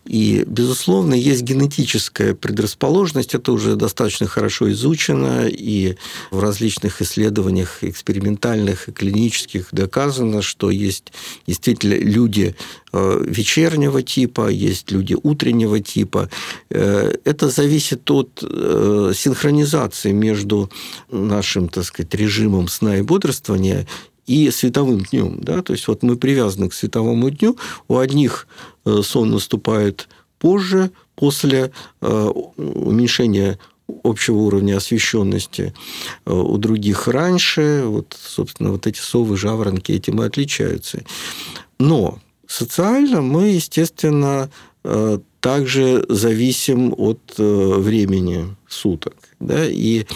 [0.04, 5.96] И, безусловно, есть генетическая предрасположенность, это уже достаточно хорошо изучено, и
[6.30, 11.12] в различных исследованиях экспериментальных и клинических доказано, что есть
[11.46, 12.54] действительно люди
[12.92, 16.30] э, вечернего типа, есть люди утреннего типа.
[16.70, 20.70] Э, это зависит от э, синхронизации между
[21.10, 23.86] нашим, так сказать, режимом сна и бодрствования
[24.30, 25.40] и световым днем.
[25.42, 25.60] Да?
[25.60, 27.56] То есть вот мы привязаны к световому дню.
[27.88, 28.46] У одних
[28.84, 33.58] э, сон наступает позже, после э, уменьшения
[34.04, 35.74] общего уровня освещенности,
[36.26, 37.82] э, у других раньше.
[37.86, 41.02] Вот, собственно, вот эти совы, жаворонки этим и отличаются.
[41.80, 44.48] Но социально мы, естественно,
[45.40, 49.14] также зависим от времени суток.
[49.40, 49.66] Да?
[49.66, 50.06] И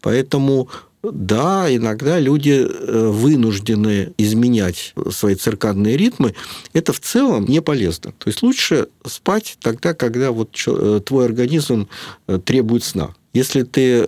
[0.00, 0.70] поэтому
[1.12, 6.34] да, иногда люди э, вынуждены изменять свои циркадные ритмы.
[6.72, 8.12] Это в целом не полезно.
[8.18, 11.88] То есть лучше спать тогда, когда вот э, твой организм
[12.26, 13.14] э, требует сна.
[13.32, 14.06] Если ты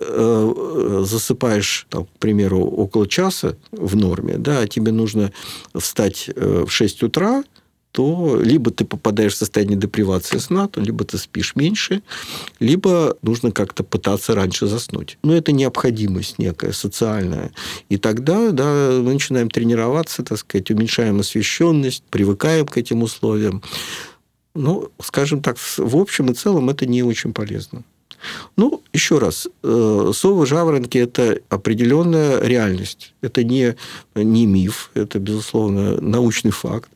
[1.03, 5.33] засыпаешь, там, к примеру, около часа в норме, да, а тебе нужно
[5.75, 7.43] встать в 6 утра,
[7.91, 12.03] то либо ты попадаешь в состояние депривации сна, то либо ты спишь меньше,
[12.59, 15.17] либо нужно как-то пытаться раньше заснуть.
[15.23, 17.51] Но это необходимость некая социальная.
[17.89, 23.63] И тогда да, мы начинаем тренироваться, так сказать, уменьшаем освещенность, привыкаем к этим условиям.
[24.53, 27.83] Ну, скажем так, в общем и целом это не очень полезно.
[28.55, 33.13] Ну, еще раз, э, совы, жаворонки– это определенная реальность.
[33.21, 33.75] Это не,
[34.23, 36.89] не миф, это, безусловно, научный факт.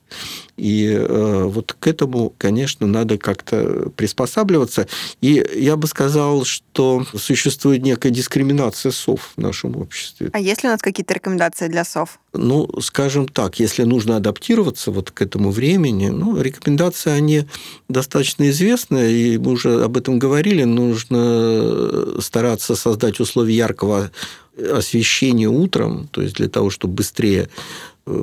[0.58, 4.88] И э, вот к этому, конечно, надо как-то приспосабливаться.
[5.22, 10.30] И я бы сказал, что существует некая дискриминация сов в нашем обществе.
[10.34, 12.20] А есть ли у нас какие-то рекомендации для сов?
[12.34, 17.46] Ну, скажем так, если нужно адаптироваться вот к этому времени, ну, рекомендации, они
[17.90, 24.12] достаточно известны, и мы уже об этом говорили, нужно стараться создать условия яркого
[24.58, 27.50] освещения утром, то есть для того, чтобы быстрее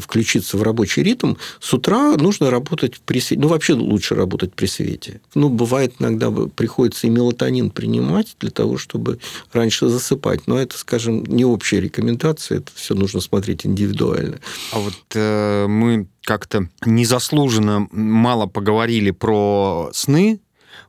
[0.00, 3.40] включиться в рабочий ритм, с утра нужно работать при свете.
[3.40, 5.20] Ну, вообще лучше работать при свете.
[5.34, 9.20] Ну, бывает иногда приходится и мелатонин принимать для того, чтобы
[9.52, 10.46] раньше засыпать.
[10.46, 14.40] Но это, скажем, не общая рекомендация, это все нужно смотреть индивидуально.
[14.72, 20.40] А вот э, мы как-то незаслуженно мало поговорили про сны,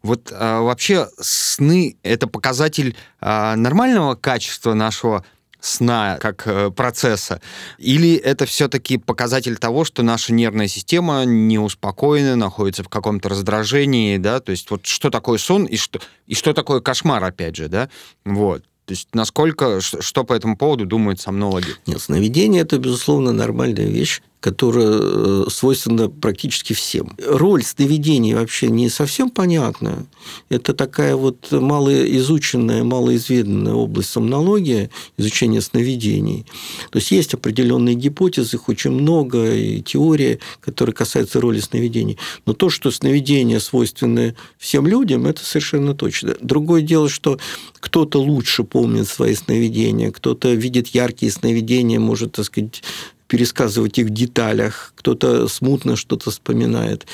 [0.02, 5.26] вот а, вообще сны это показатель а, нормального качества нашего
[5.60, 7.42] сна как э, процесса?
[7.78, 14.18] Или это все-таки показатель того, что наша нервная система не успокоена, находится в каком-то раздражении,
[14.18, 14.40] да?
[14.40, 17.90] То есть вот что такое сон и что, и что такое кошмар, опять же, да?
[18.24, 18.64] Вот.
[18.86, 21.76] То есть насколько, что по этому поводу думают сомнологи?
[21.86, 27.16] Нет, сновидение– это, безусловно, нормальная вещь которая э, свойственна практически всем.
[27.26, 30.06] Роль сновидений вообще не совсем понятна.
[30.50, 36.46] Это такая вот малоизученная, малоизведанная область сомнологии, изучения сновидений.
[36.90, 42.18] То есть есть определенные гипотезы, их очень много, и теории, которые касаются роли сновидений.
[42.46, 46.36] Но то, что сновидения свойственны всем людям, это совершенно точно.
[46.40, 47.40] Другое дело, что
[47.74, 52.84] кто-то лучше помнит свои сновидения, кто-то видит яркие сновидения, может, так сказать,
[53.30, 57.08] пересказывать их в деталях, кто-то смутно что-то вспоминает.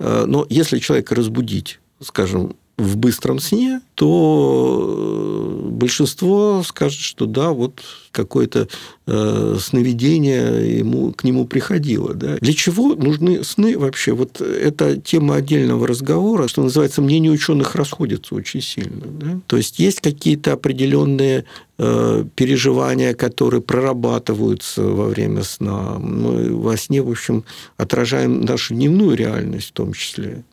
[0.00, 7.80] Э, но если человека разбудить, скажем, в быстром сне, то большинство скажет, что да, вот
[8.12, 8.68] какое-то
[9.06, 12.14] э, сновидение ему, к нему приходило.
[12.14, 12.36] Да.
[12.40, 14.12] Для чего нужны сны вообще?
[14.12, 19.06] Вот это тема отдельного разговора, что называется, мнения ученых расходятся очень сильно.
[19.06, 19.40] Да.
[19.46, 21.44] То есть есть какие-то определенные
[21.78, 25.98] э, переживания, которые прорабатываются во время сна.
[25.98, 27.44] Мы во сне, в общем,
[27.76, 30.44] отражаем нашу дневную реальность в том числе.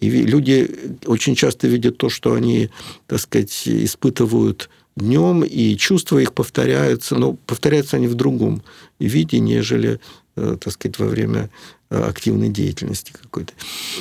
[0.00, 2.70] И люди очень часто видят то, что они,
[3.06, 8.62] так сказать, испытывают днем, и чувства их повторяются, но повторяются они в другом
[8.98, 10.00] виде, нежели,
[10.36, 11.50] э, так сказать, во время
[11.90, 13.52] э, активной деятельности какой-то.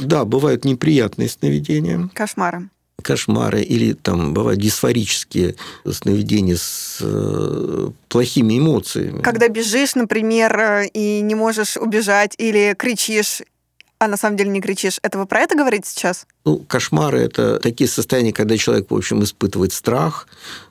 [0.02, 2.10] Да, бывают неприятные сновидения.
[2.14, 2.70] Кошмары.
[3.02, 5.56] Кошмары или там бывают дисфорические
[5.90, 9.22] сновидения с э, плохими эмоциями.
[9.22, 13.42] Когда бежишь, например, и не можешь убежать, или кричишь,
[14.00, 14.98] а на самом деле не кричишь.
[15.04, 16.26] Это вы про это говорите сейчас?
[16.46, 20.28] Ну, кошмары– это такие состояния, когда человек, в общем, испытывает страх,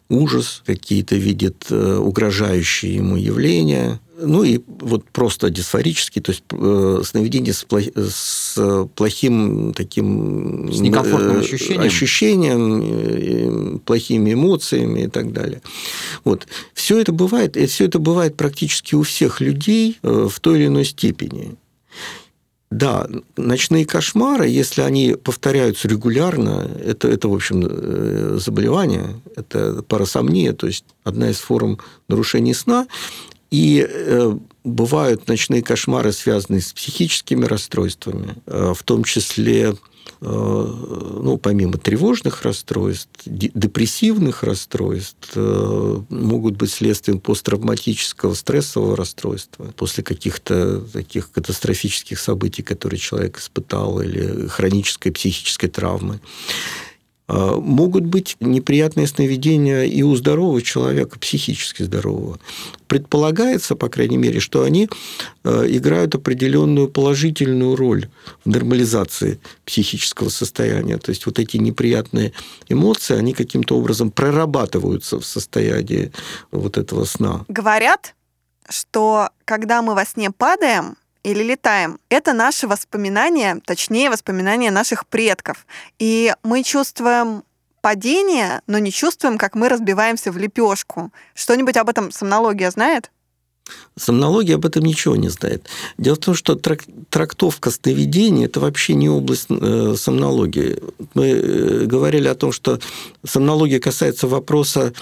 [0.08, 4.00] ужас, какие-то видит э, угрожающие ему явления.
[4.20, 10.72] Ну и вот просто дисфорический, то есть э, сновидение с, плох, с плохим таким...
[10.72, 11.82] С некомфортным э, ощущением.
[11.82, 15.60] Ощущением, плохими эмоциями и так далее.
[16.24, 16.48] Вот.
[16.72, 20.86] Все это бывает, и все это бывает практически у всех людей в той или иной
[20.86, 21.58] степени.
[22.70, 30.52] Да, ночные кошмары, если они повторяются регулярно, это, это в общем, э, заболевание, это парасомния,
[30.52, 31.78] то есть одна из форм
[32.08, 32.86] нарушений сна.
[33.50, 39.74] И э, бывают ночные кошмары, связанные с психическими расстройствами, э, в том числе
[40.20, 50.80] ну, помимо тревожных расстройств, депрессивных расстройств, э, могут быть следствием посттравматического стрессового расстройства после каких-то
[50.80, 56.20] таких катастрофических событий, которые человек испытал, или хронической психической травмы.
[57.28, 62.38] А, могут быть неприятные сновидения и у здорового человека, психически здорового.
[62.86, 64.88] Предполагается, по крайней мере, что они
[65.44, 68.08] а, играют определенную положительную роль
[68.44, 70.96] в нормализации психического состояния.
[70.96, 72.32] То есть вот эти неприятные
[72.68, 76.12] эмоции, они каким-то образом прорабатываются в состоянии
[76.50, 77.44] вот этого сна.
[77.48, 78.14] Говорят,
[78.70, 80.96] что когда мы во сне падаем,
[81.28, 81.98] или летаем.
[82.08, 85.66] Это наши воспоминания, точнее, воспоминания наших предков.
[85.98, 87.42] И мы чувствуем
[87.82, 91.12] падение, но не чувствуем, как мы разбиваемся в лепешку.
[91.34, 93.10] Что-нибудь об этом сомнология знает?
[93.96, 95.68] Сомнология об этом ничего не знает.
[95.98, 100.78] Дело в том, что трак трактовка сновидений– это вообще не область э, сомнологии.
[101.12, 102.80] Мы э, говорили о том, что
[103.26, 104.94] сомнология касается вопроса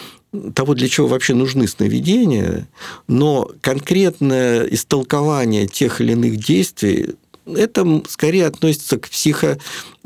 [0.54, 2.68] того, для чего вообще нужны сновидения,
[3.08, 9.08] но конкретное истолкование тех или иных действий это скорее относится к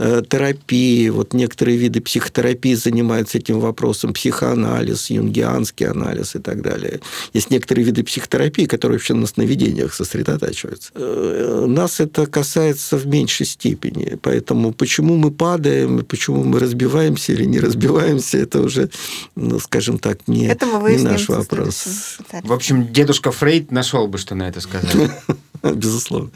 [0.00, 1.08] психотерапии.
[1.10, 4.12] Вот некоторые виды психотерапии занимаются этим вопросом.
[4.12, 7.00] Психоанализ, юнгианский анализ и так далее.
[7.34, 10.90] Есть некоторые виды психотерапии, которые вообще на сновидениях сосредотачиваются.
[10.94, 14.18] Э, нас это касается в меньшей степени.
[14.22, 18.90] Поэтому почему мы падаем, почему мы разбиваемся или не разбиваемся, это уже,
[19.36, 22.18] ну, скажем так, не, не наш вопрос.
[22.42, 24.96] В общем, дедушка Фрейд нашел бы, что на это сказать.
[25.62, 26.30] Безусловно.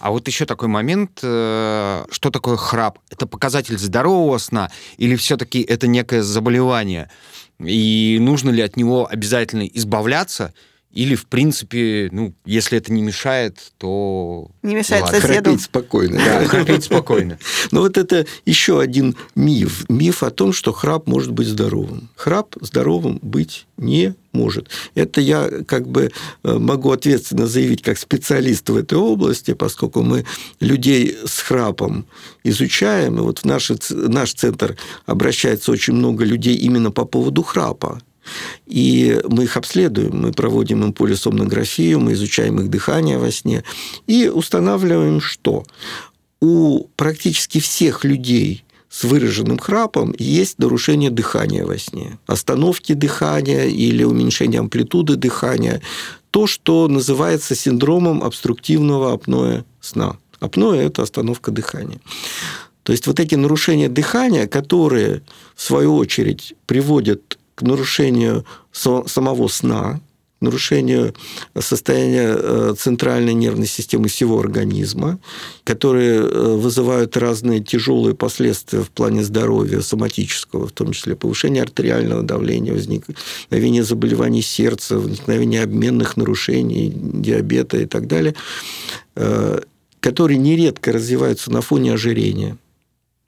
[0.00, 2.98] А вот еще такой момент, э, что такое храп?
[3.10, 7.10] Это показатель здорового сна или все-таки это некое заболевание?
[7.58, 10.52] И нужно ли от него обязательно избавляться?
[10.96, 14.48] Или, в принципе, ну, если это не мешает, то...
[14.62, 15.20] Не мешает ладно.
[15.20, 15.44] соседу.
[15.50, 16.16] Храпеть спокойно.
[16.16, 17.38] Да, храпеть спокойно.
[17.70, 19.84] Но вот это еще один миф.
[19.90, 22.08] Миф о том, что храп может быть здоровым.
[22.16, 24.70] Храп здоровым быть не может.
[24.94, 26.10] Это я как бы
[26.42, 30.24] э, могу ответственно заявить как специалист в этой области, поскольку мы
[30.60, 32.06] людей с храпом
[32.42, 33.18] изучаем.
[33.18, 38.00] И вот в наш, наш центр обращается очень много людей именно по поводу храпа.
[38.66, 43.64] И мы их обследуем, мы проводим им полисомнографию, мы изучаем их дыхание во сне
[44.06, 45.64] и устанавливаем, что
[46.40, 52.18] у практически всех людей с выраженным храпом есть нарушение дыхания во сне.
[52.26, 55.82] Остановки дыхания или уменьшение амплитуды дыхания.
[56.30, 60.16] То, что называется синдромом обструктивного апноэ сна.
[60.40, 62.00] Апноэ– это остановка дыхания.
[62.82, 65.22] То есть вот эти нарушения дыхания, которые,
[65.54, 70.00] в свою очередь, приводят к нарушению самого сна,
[70.40, 71.14] нарушению
[71.58, 75.18] состояния э, центральной нервной системы всего организма,
[75.64, 82.22] которые э, вызывают разные тяжелые последствия в плане здоровья соматического, в том числе повышение артериального
[82.22, 88.34] давления, возникновение заболеваний сердца, возникновение обменных нарушений, диабета и так далее,
[89.14, 89.60] э,
[90.00, 92.58] которые нередко развиваются на фоне ожирения.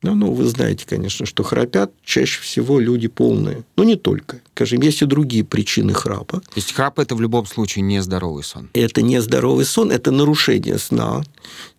[0.03, 3.64] Да, ну, вы знаете, конечно, что храпят чаще всего люди полные.
[3.76, 4.40] Но не только.
[4.59, 6.40] Скажем, есть и другие причины храпа.
[6.40, 8.68] То есть храп– это в любом случае нездоровый сон?
[8.72, 11.22] Это нездоровый сон, это нарушение сна.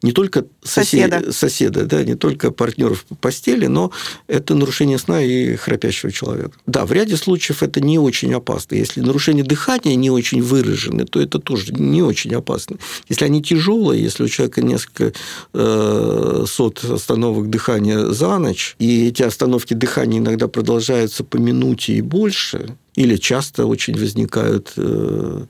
[0.01, 1.11] Не только сосед...
[1.11, 1.33] Соседа.
[1.33, 3.91] соседа, да, не только партнеров по постели, но
[4.27, 6.53] это нарушение сна и храпящего человека.
[6.67, 8.75] Да, в ряде случаев это не очень опасно.
[8.75, 12.77] Если нарушение дыхания не очень выражены, то это тоже не очень опасно.
[13.09, 15.11] Если они тяжелые, если у человека несколько
[15.53, 22.01] э, сот остановок дыхания за ночь, и эти остановки дыхания иногда продолжаются по минуте и
[22.01, 22.68] больше,
[22.99, 25.45] или часто очень возникают, э,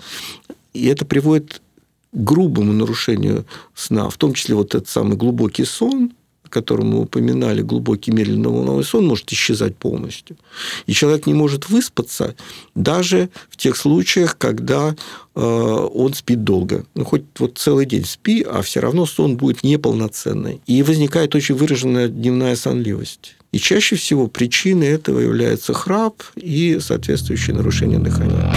[0.74, 1.62] и это приводит
[2.12, 6.12] к грубому нарушению сна, в том числе вот этот самый глубокий сон,
[6.44, 10.38] о котором мы упоминали, глубокий медленно-волновой сон может исчезать полностью.
[10.86, 12.36] И человек не может выспаться
[12.76, 14.96] даже в тех случаях, когда
[15.34, 16.86] э, он спит долго.
[16.94, 20.62] Ну, хоть вот целый день спи, а все равно сон будет неполноценный.
[20.68, 23.39] И возникает очень выраженная дневная сонливость.
[23.52, 28.54] И чаще всего причиной этого является храп и соответствующее нарушение дыхания.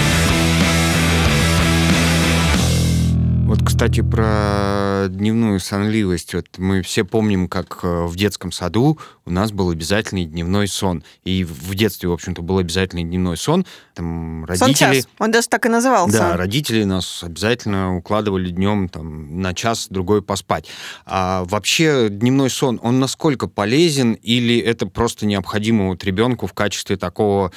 [3.47, 6.35] Вот, кстати, про дневную сонливость.
[6.35, 11.05] Вот мы все помним, как э, в детском саду у нас был обязательный дневной сон.
[11.25, 13.65] И в детстве, в общем-то, был обязательный дневной сон.
[13.95, 14.75] Там родители...
[14.75, 15.09] Сон-час.
[15.19, 16.19] Он даже так и назывался.
[16.19, 20.67] Да, родители нас обязательно укладывали днем там, на час-другой поспать.
[21.07, 26.97] А вообще дневной сон, он насколько полезен или это просто необходимо вот ребенку в качестве
[26.97, 27.53] такого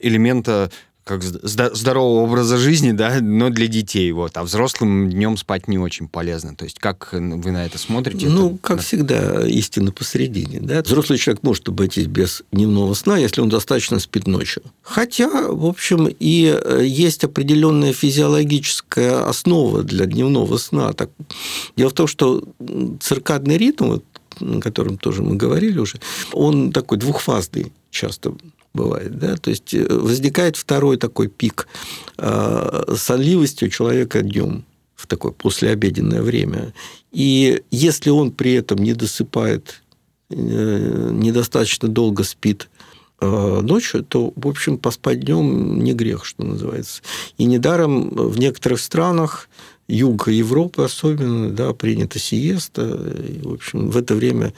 [0.00, 0.70] элемента
[1.10, 5.76] как зда- здорового образа жизни, да, но для детей, вот, а взрослым днем спать не
[5.76, 6.54] очень полезно.
[6.54, 8.28] То есть как вы на это смотрите?
[8.28, 8.82] Ну, это, как да.
[8.84, 10.60] всегда, истина посередине.
[10.60, 10.82] Да?
[10.82, 14.62] Взрослый человек может обойтись без дневного сна, если он достаточно спит ночью.
[14.82, 20.92] Хотя, в общем, и э, есть определенная физиологическая основа для дневного сна.
[20.92, 21.10] Так,
[21.76, 22.44] дело в том, что
[23.00, 23.98] циркадный ритм,
[24.40, 25.98] о котором тоже мы говорили уже,
[26.32, 28.34] он такой двухфазный часто
[28.74, 29.18] бывает.
[29.18, 29.36] Да?
[29.36, 31.68] То есть э, возникает второй такой пик
[32.18, 34.64] э, сонливости у человека днем
[34.94, 36.72] в такое послеобеденное время.
[37.10, 39.82] И если он при этом не досыпает,
[40.30, 42.68] э, недостаточно долго спит
[43.22, 47.02] ночью, то, в общем, поспать днем не грех, что называется.
[47.36, 49.50] И недаром в некоторых странах
[49.88, 52.80] юга Европы особенно, да, принято сиеста.
[53.28, 54.54] И, в общем, в это время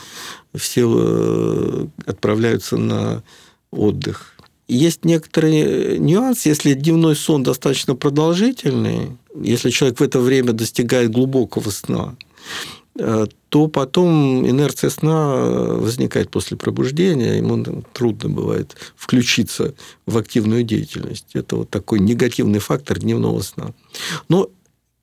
[0.55, 3.25] все отправляются на
[3.73, 4.35] отдых.
[4.69, 6.49] Есть некоторые нюансы.
[6.49, 12.15] Если дневной сон достаточно продолжительный, если человек в это время достигает глубокого сна,
[12.99, 19.75] э, то потом инерция сна возникает после пробуждения, ему трудно бывает включиться
[20.07, 21.27] в активную деятельность.
[21.35, 23.73] Это вот такой негативный фактор дневного сна.
[24.29, 24.49] Но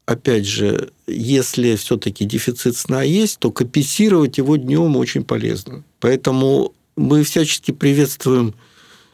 [0.07, 5.83] опять же, если все-таки дефицит сна есть, то компенсировать его днем очень полезно.
[5.99, 8.53] Поэтому мы всячески приветствуем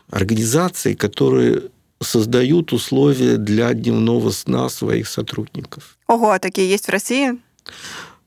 [0.10, 1.64] организации, которые
[2.02, 5.98] создают условия для дневного сна своих сотрудников.
[6.08, 7.40] Ого, а такие есть в России?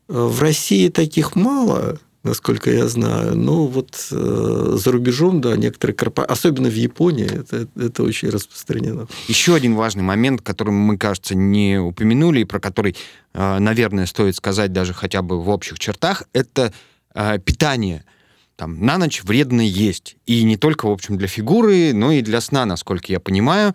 [0.06, 3.36] В России таких мало, насколько я знаю.
[3.36, 9.06] Но вот э, за рубежом, да, некоторые корпорации, особенно в Японии, это, это очень распространено.
[9.26, 12.96] Еще один важный момент, который мы, кажется, не упомянули, и про который,
[13.34, 16.72] э, наверное, стоит сказать даже хотя бы в общих чертах, это
[17.14, 18.04] э, питание–
[18.59, 20.16] там, на ночь вредно есть.
[20.26, 23.72] И не только, в общем, для фигуры, но и для сна, насколько я понимаю.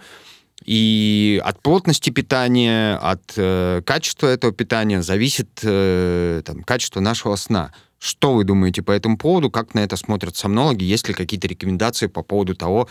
[0.65, 7.71] И от плотности питания, от э, качества этого питания зависит э, там, качество нашего сна.
[7.97, 9.49] Что вы думаете по этому поводу?
[9.49, 10.83] Как на это смотрят сомнологи?
[10.83, 12.89] Есть ли какие-то рекомендации по поводу того,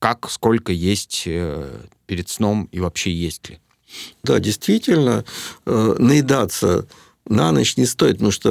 [0.00, 3.60] как, сколько есть э, перед сном и вообще есть ли?
[4.24, 5.24] Да, действительно,
[5.64, 6.88] э, наедаться
[7.30, 8.50] на ночь не стоит, потому что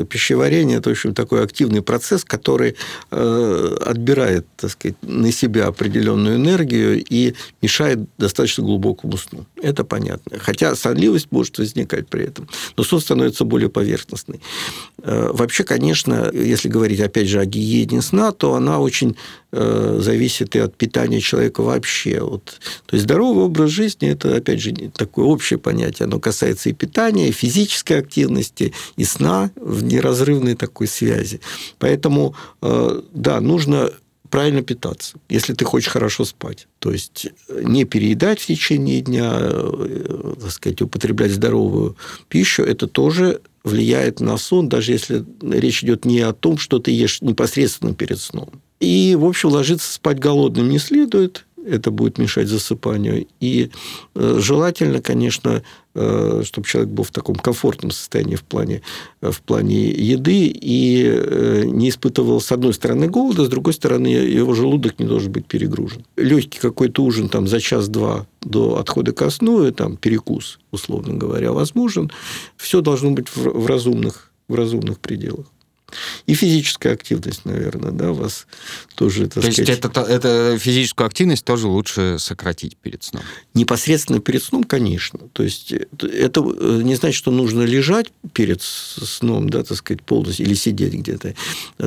[0.00, 2.74] э, пищеварение– это, в общем, такой активный процесс, который
[3.10, 9.44] э, отбирает, так сказать, на себя определенную энергию и мешает достаточно глубокому сну.
[9.62, 10.38] Это понятно.
[10.38, 14.40] Хотя сонливость может возникать при этом, но сон становится более поверхностный.
[15.02, 19.16] Э, вообще, конечно, если говорить, опять же, о гигиене сна, то она очень
[19.52, 22.20] зависит и от питания человека вообще.
[22.20, 22.44] Вот.
[22.84, 26.06] То есть здоровый образ жизни– это, опять же, такое общее понятие.
[26.06, 31.40] Оно касается и питания, и физической активности, и сна в неразрывной такой связи.
[31.78, 33.90] Поэтому, э, да, нужно
[34.30, 36.68] правильно питаться, если ты хочешь хорошо спать.
[36.78, 41.96] То есть не переедать в течение дня, э, так сказать, употреблять здоровую
[42.28, 46.90] пищу, это тоже влияет на сон, даже если речь идет не о том, что ты
[46.90, 48.50] ешь непосредственно перед сном.
[48.78, 51.45] И, в общем, ложиться спать голодным не следует.
[51.66, 53.26] Это будет мешать засыпанию.
[53.40, 53.70] И
[54.14, 55.62] э, желательно, конечно,
[55.94, 58.82] э, чтобы человек был в таком комфортном состоянии в плане,
[59.20, 64.54] э, в плане еды и не испытывал, с одной стороны, голода, с другой стороны, его
[64.54, 66.04] желудок не должен быть перегружен.
[66.16, 71.52] Легкий какой-то ужин там, за час-два до отхода ко сну, и, там, перекус, условно говоря,
[71.52, 72.10] возможен.
[72.56, 75.46] Все должно быть в, разумных, в разумных пределах.
[76.26, 78.46] И физическая активность, наверное, да, вас
[78.94, 79.58] тоже, так То сказать...
[79.58, 83.22] есть это, это физическую активность тоже лучше сократить перед сном?
[83.54, 85.20] Непосредственно перед сном, конечно.
[85.32, 90.46] То есть это э, не значит, что нужно лежать перед сном, да, так сказать, полностью,
[90.46, 91.34] или сидеть где-то.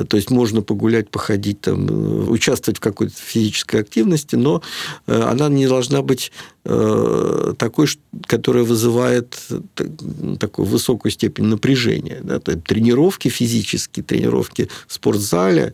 [0.08, 4.62] То есть можно погулять, походить, там, э, участвовать в какой-то физической активности, но
[5.06, 6.32] э, она не должна быть
[6.62, 7.88] такой,
[8.26, 9.38] которая вызывает
[10.38, 12.20] такую высокую степень напряжения.
[12.22, 12.38] Да?
[12.38, 15.72] То есть тренировки физические, тренировки в спортзале,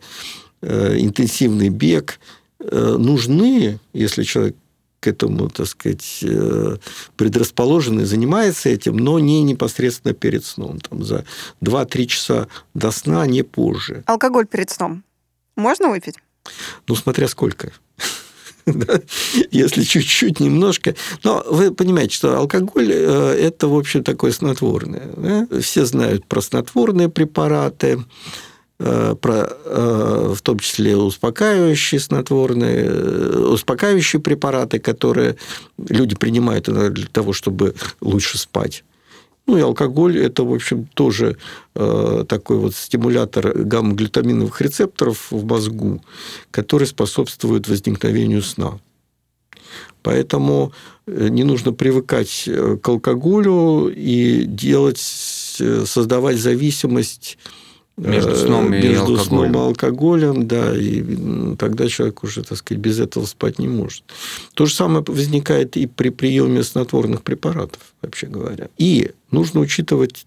[0.62, 2.20] интенсивный бег
[2.60, 4.54] нужны, если человек
[5.06, 6.76] к этому, так сказать, э,
[7.16, 10.80] предрасположен и занимается этим, но не непосредственно перед сном.
[10.80, 11.24] Там, за
[11.60, 14.02] 2-3 часа до сна, не позже.
[14.06, 15.04] Алкоголь перед сном
[15.54, 16.16] можно выпить?
[16.88, 17.72] Ну, смотря сколько.
[19.50, 20.94] Если чуть-чуть, немножко.
[21.22, 25.46] Но вы понимаете, что алкоголь э,– это, в общем, такое снотворное.
[25.60, 28.04] Все знают про снотворные препараты.
[28.78, 32.90] Э, про, э, в том числе успокаивающие снотворные,
[33.48, 35.36] успокаивающие препараты, которые
[35.78, 38.84] люди принимают для того, чтобы лучше спать.
[39.46, 41.36] Ну и алкоголь– это, в общем, тоже
[41.74, 46.02] такой вот стимулятор гамма-глютаминовых рецепторов в мозгу,
[46.50, 48.78] который способствует возникновению сна.
[50.02, 50.72] Поэтому
[51.06, 52.48] не нужно привыкать
[52.82, 57.38] к алкоголю и делать, создавать зависимость
[57.96, 59.24] между э, сном и между алкоголем.
[59.24, 61.02] сном и алкоголем, да, и
[61.56, 64.04] тогда человек уже, так сказать, без этого спать не может.
[64.54, 68.68] То же самое возникает и при приеме снотворных препаратов, вообще говоря.
[68.76, 70.26] И нужно учитывать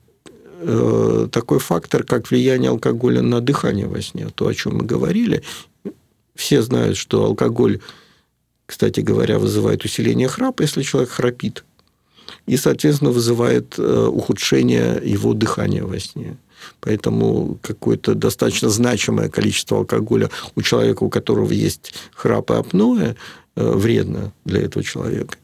[0.60, 5.44] э, такой фактор, как влияние алкоголя на дыхание во сне, то, о чем мы говорили.
[6.36, 7.80] Все знают, что алкоголь,
[8.66, 11.64] кстати говоря, вызывает усиление храпа, если человек храпит,
[12.46, 16.38] и, соответственно, вызывает э, ухудшение его дыхания во сне.
[16.82, 23.16] Поэтому какое-то достаточно значимое количество алкоголя у человека, у которого есть храп и апноэ,
[23.56, 25.38] э, вредно для этого человека.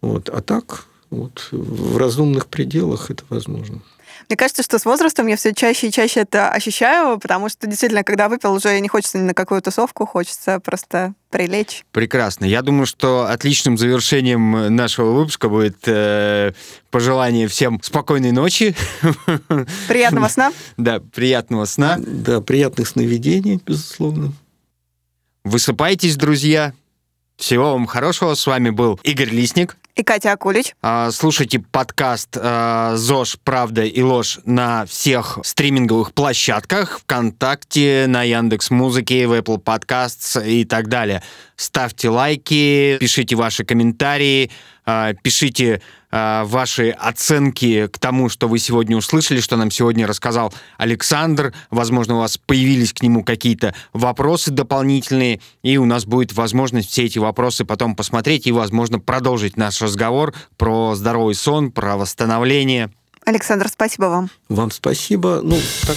[0.00, 0.28] Вот.
[0.28, 3.80] А так, вот, в разумных пределах это возможно.
[4.28, 8.04] Мне кажется, что с возрастом я все чаще и чаще это ощущаю, потому что действительно,
[8.04, 11.84] когда выпил, уже не хочется ни на какую тусовку, хочется просто прилечь.
[11.92, 12.44] Прекрасно.
[12.44, 16.52] Я думаю, что отличным завершением нашего выпуска будет э,
[16.90, 18.74] пожелание всем спокойной ночи.
[19.88, 20.52] Приятного сна.
[20.76, 21.96] Да, приятного сна.
[21.98, 24.32] Да, приятных сновидений, безусловно.
[25.44, 26.72] Высыпайтесь, друзья.
[27.36, 28.34] Всего вам хорошего.
[28.34, 30.74] С вами был Игорь Лисник и Катя Акулич.
[30.82, 38.70] А, слушайте подкаст а, ЗОЖ «Правда и ложь» на всех стриминговых площадках, ВКонтакте, на Яндекс
[38.70, 41.22] Музыке, в Apple Podcasts и так далее.
[41.56, 44.50] Ставьте лайки, пишите ваши комментарии,
[44.84, 45.80] а, пишите
[46.14, 51.52] ваши оценки к тому, что вы сегодня услышали, что нам сегодня рассказал Александр.
[51.70, 57.04] Возможно, у вас появились к нему какие-то вопросы дополнительные, и у нас будет возможность все
[57.04, 62.92] эти вопросы потом посмотреть и, возможно, продолжить наш разговор про здоровый сон, про восстановление.
[63.26, 64.30] Александр, спасибо вам.
[64.48, 65.40] Вам спасибо.
[65.42, 65.96] Ну, так...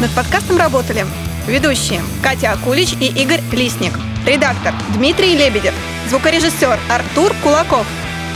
[0.00, 1.06] Над подкастом работали
[1.46, 3.92] ведущие Катя Акулич и Игорь Лисник.
[4.26, 5.74] Редактор Дмитрий Лебедев.
[6.08, 7.86] Звукорежиссер Артур Кулаков.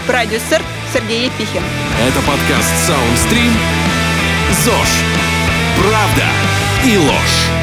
[0.06, 1.62] Продюсер Сергей Епихин.
[2.00, 3.52] Это подкаст Soundstream.
[4.64, 4.88] ЗОЖ.
[5.78, 6.24] Правда
[6.84, 7.55] и ложь.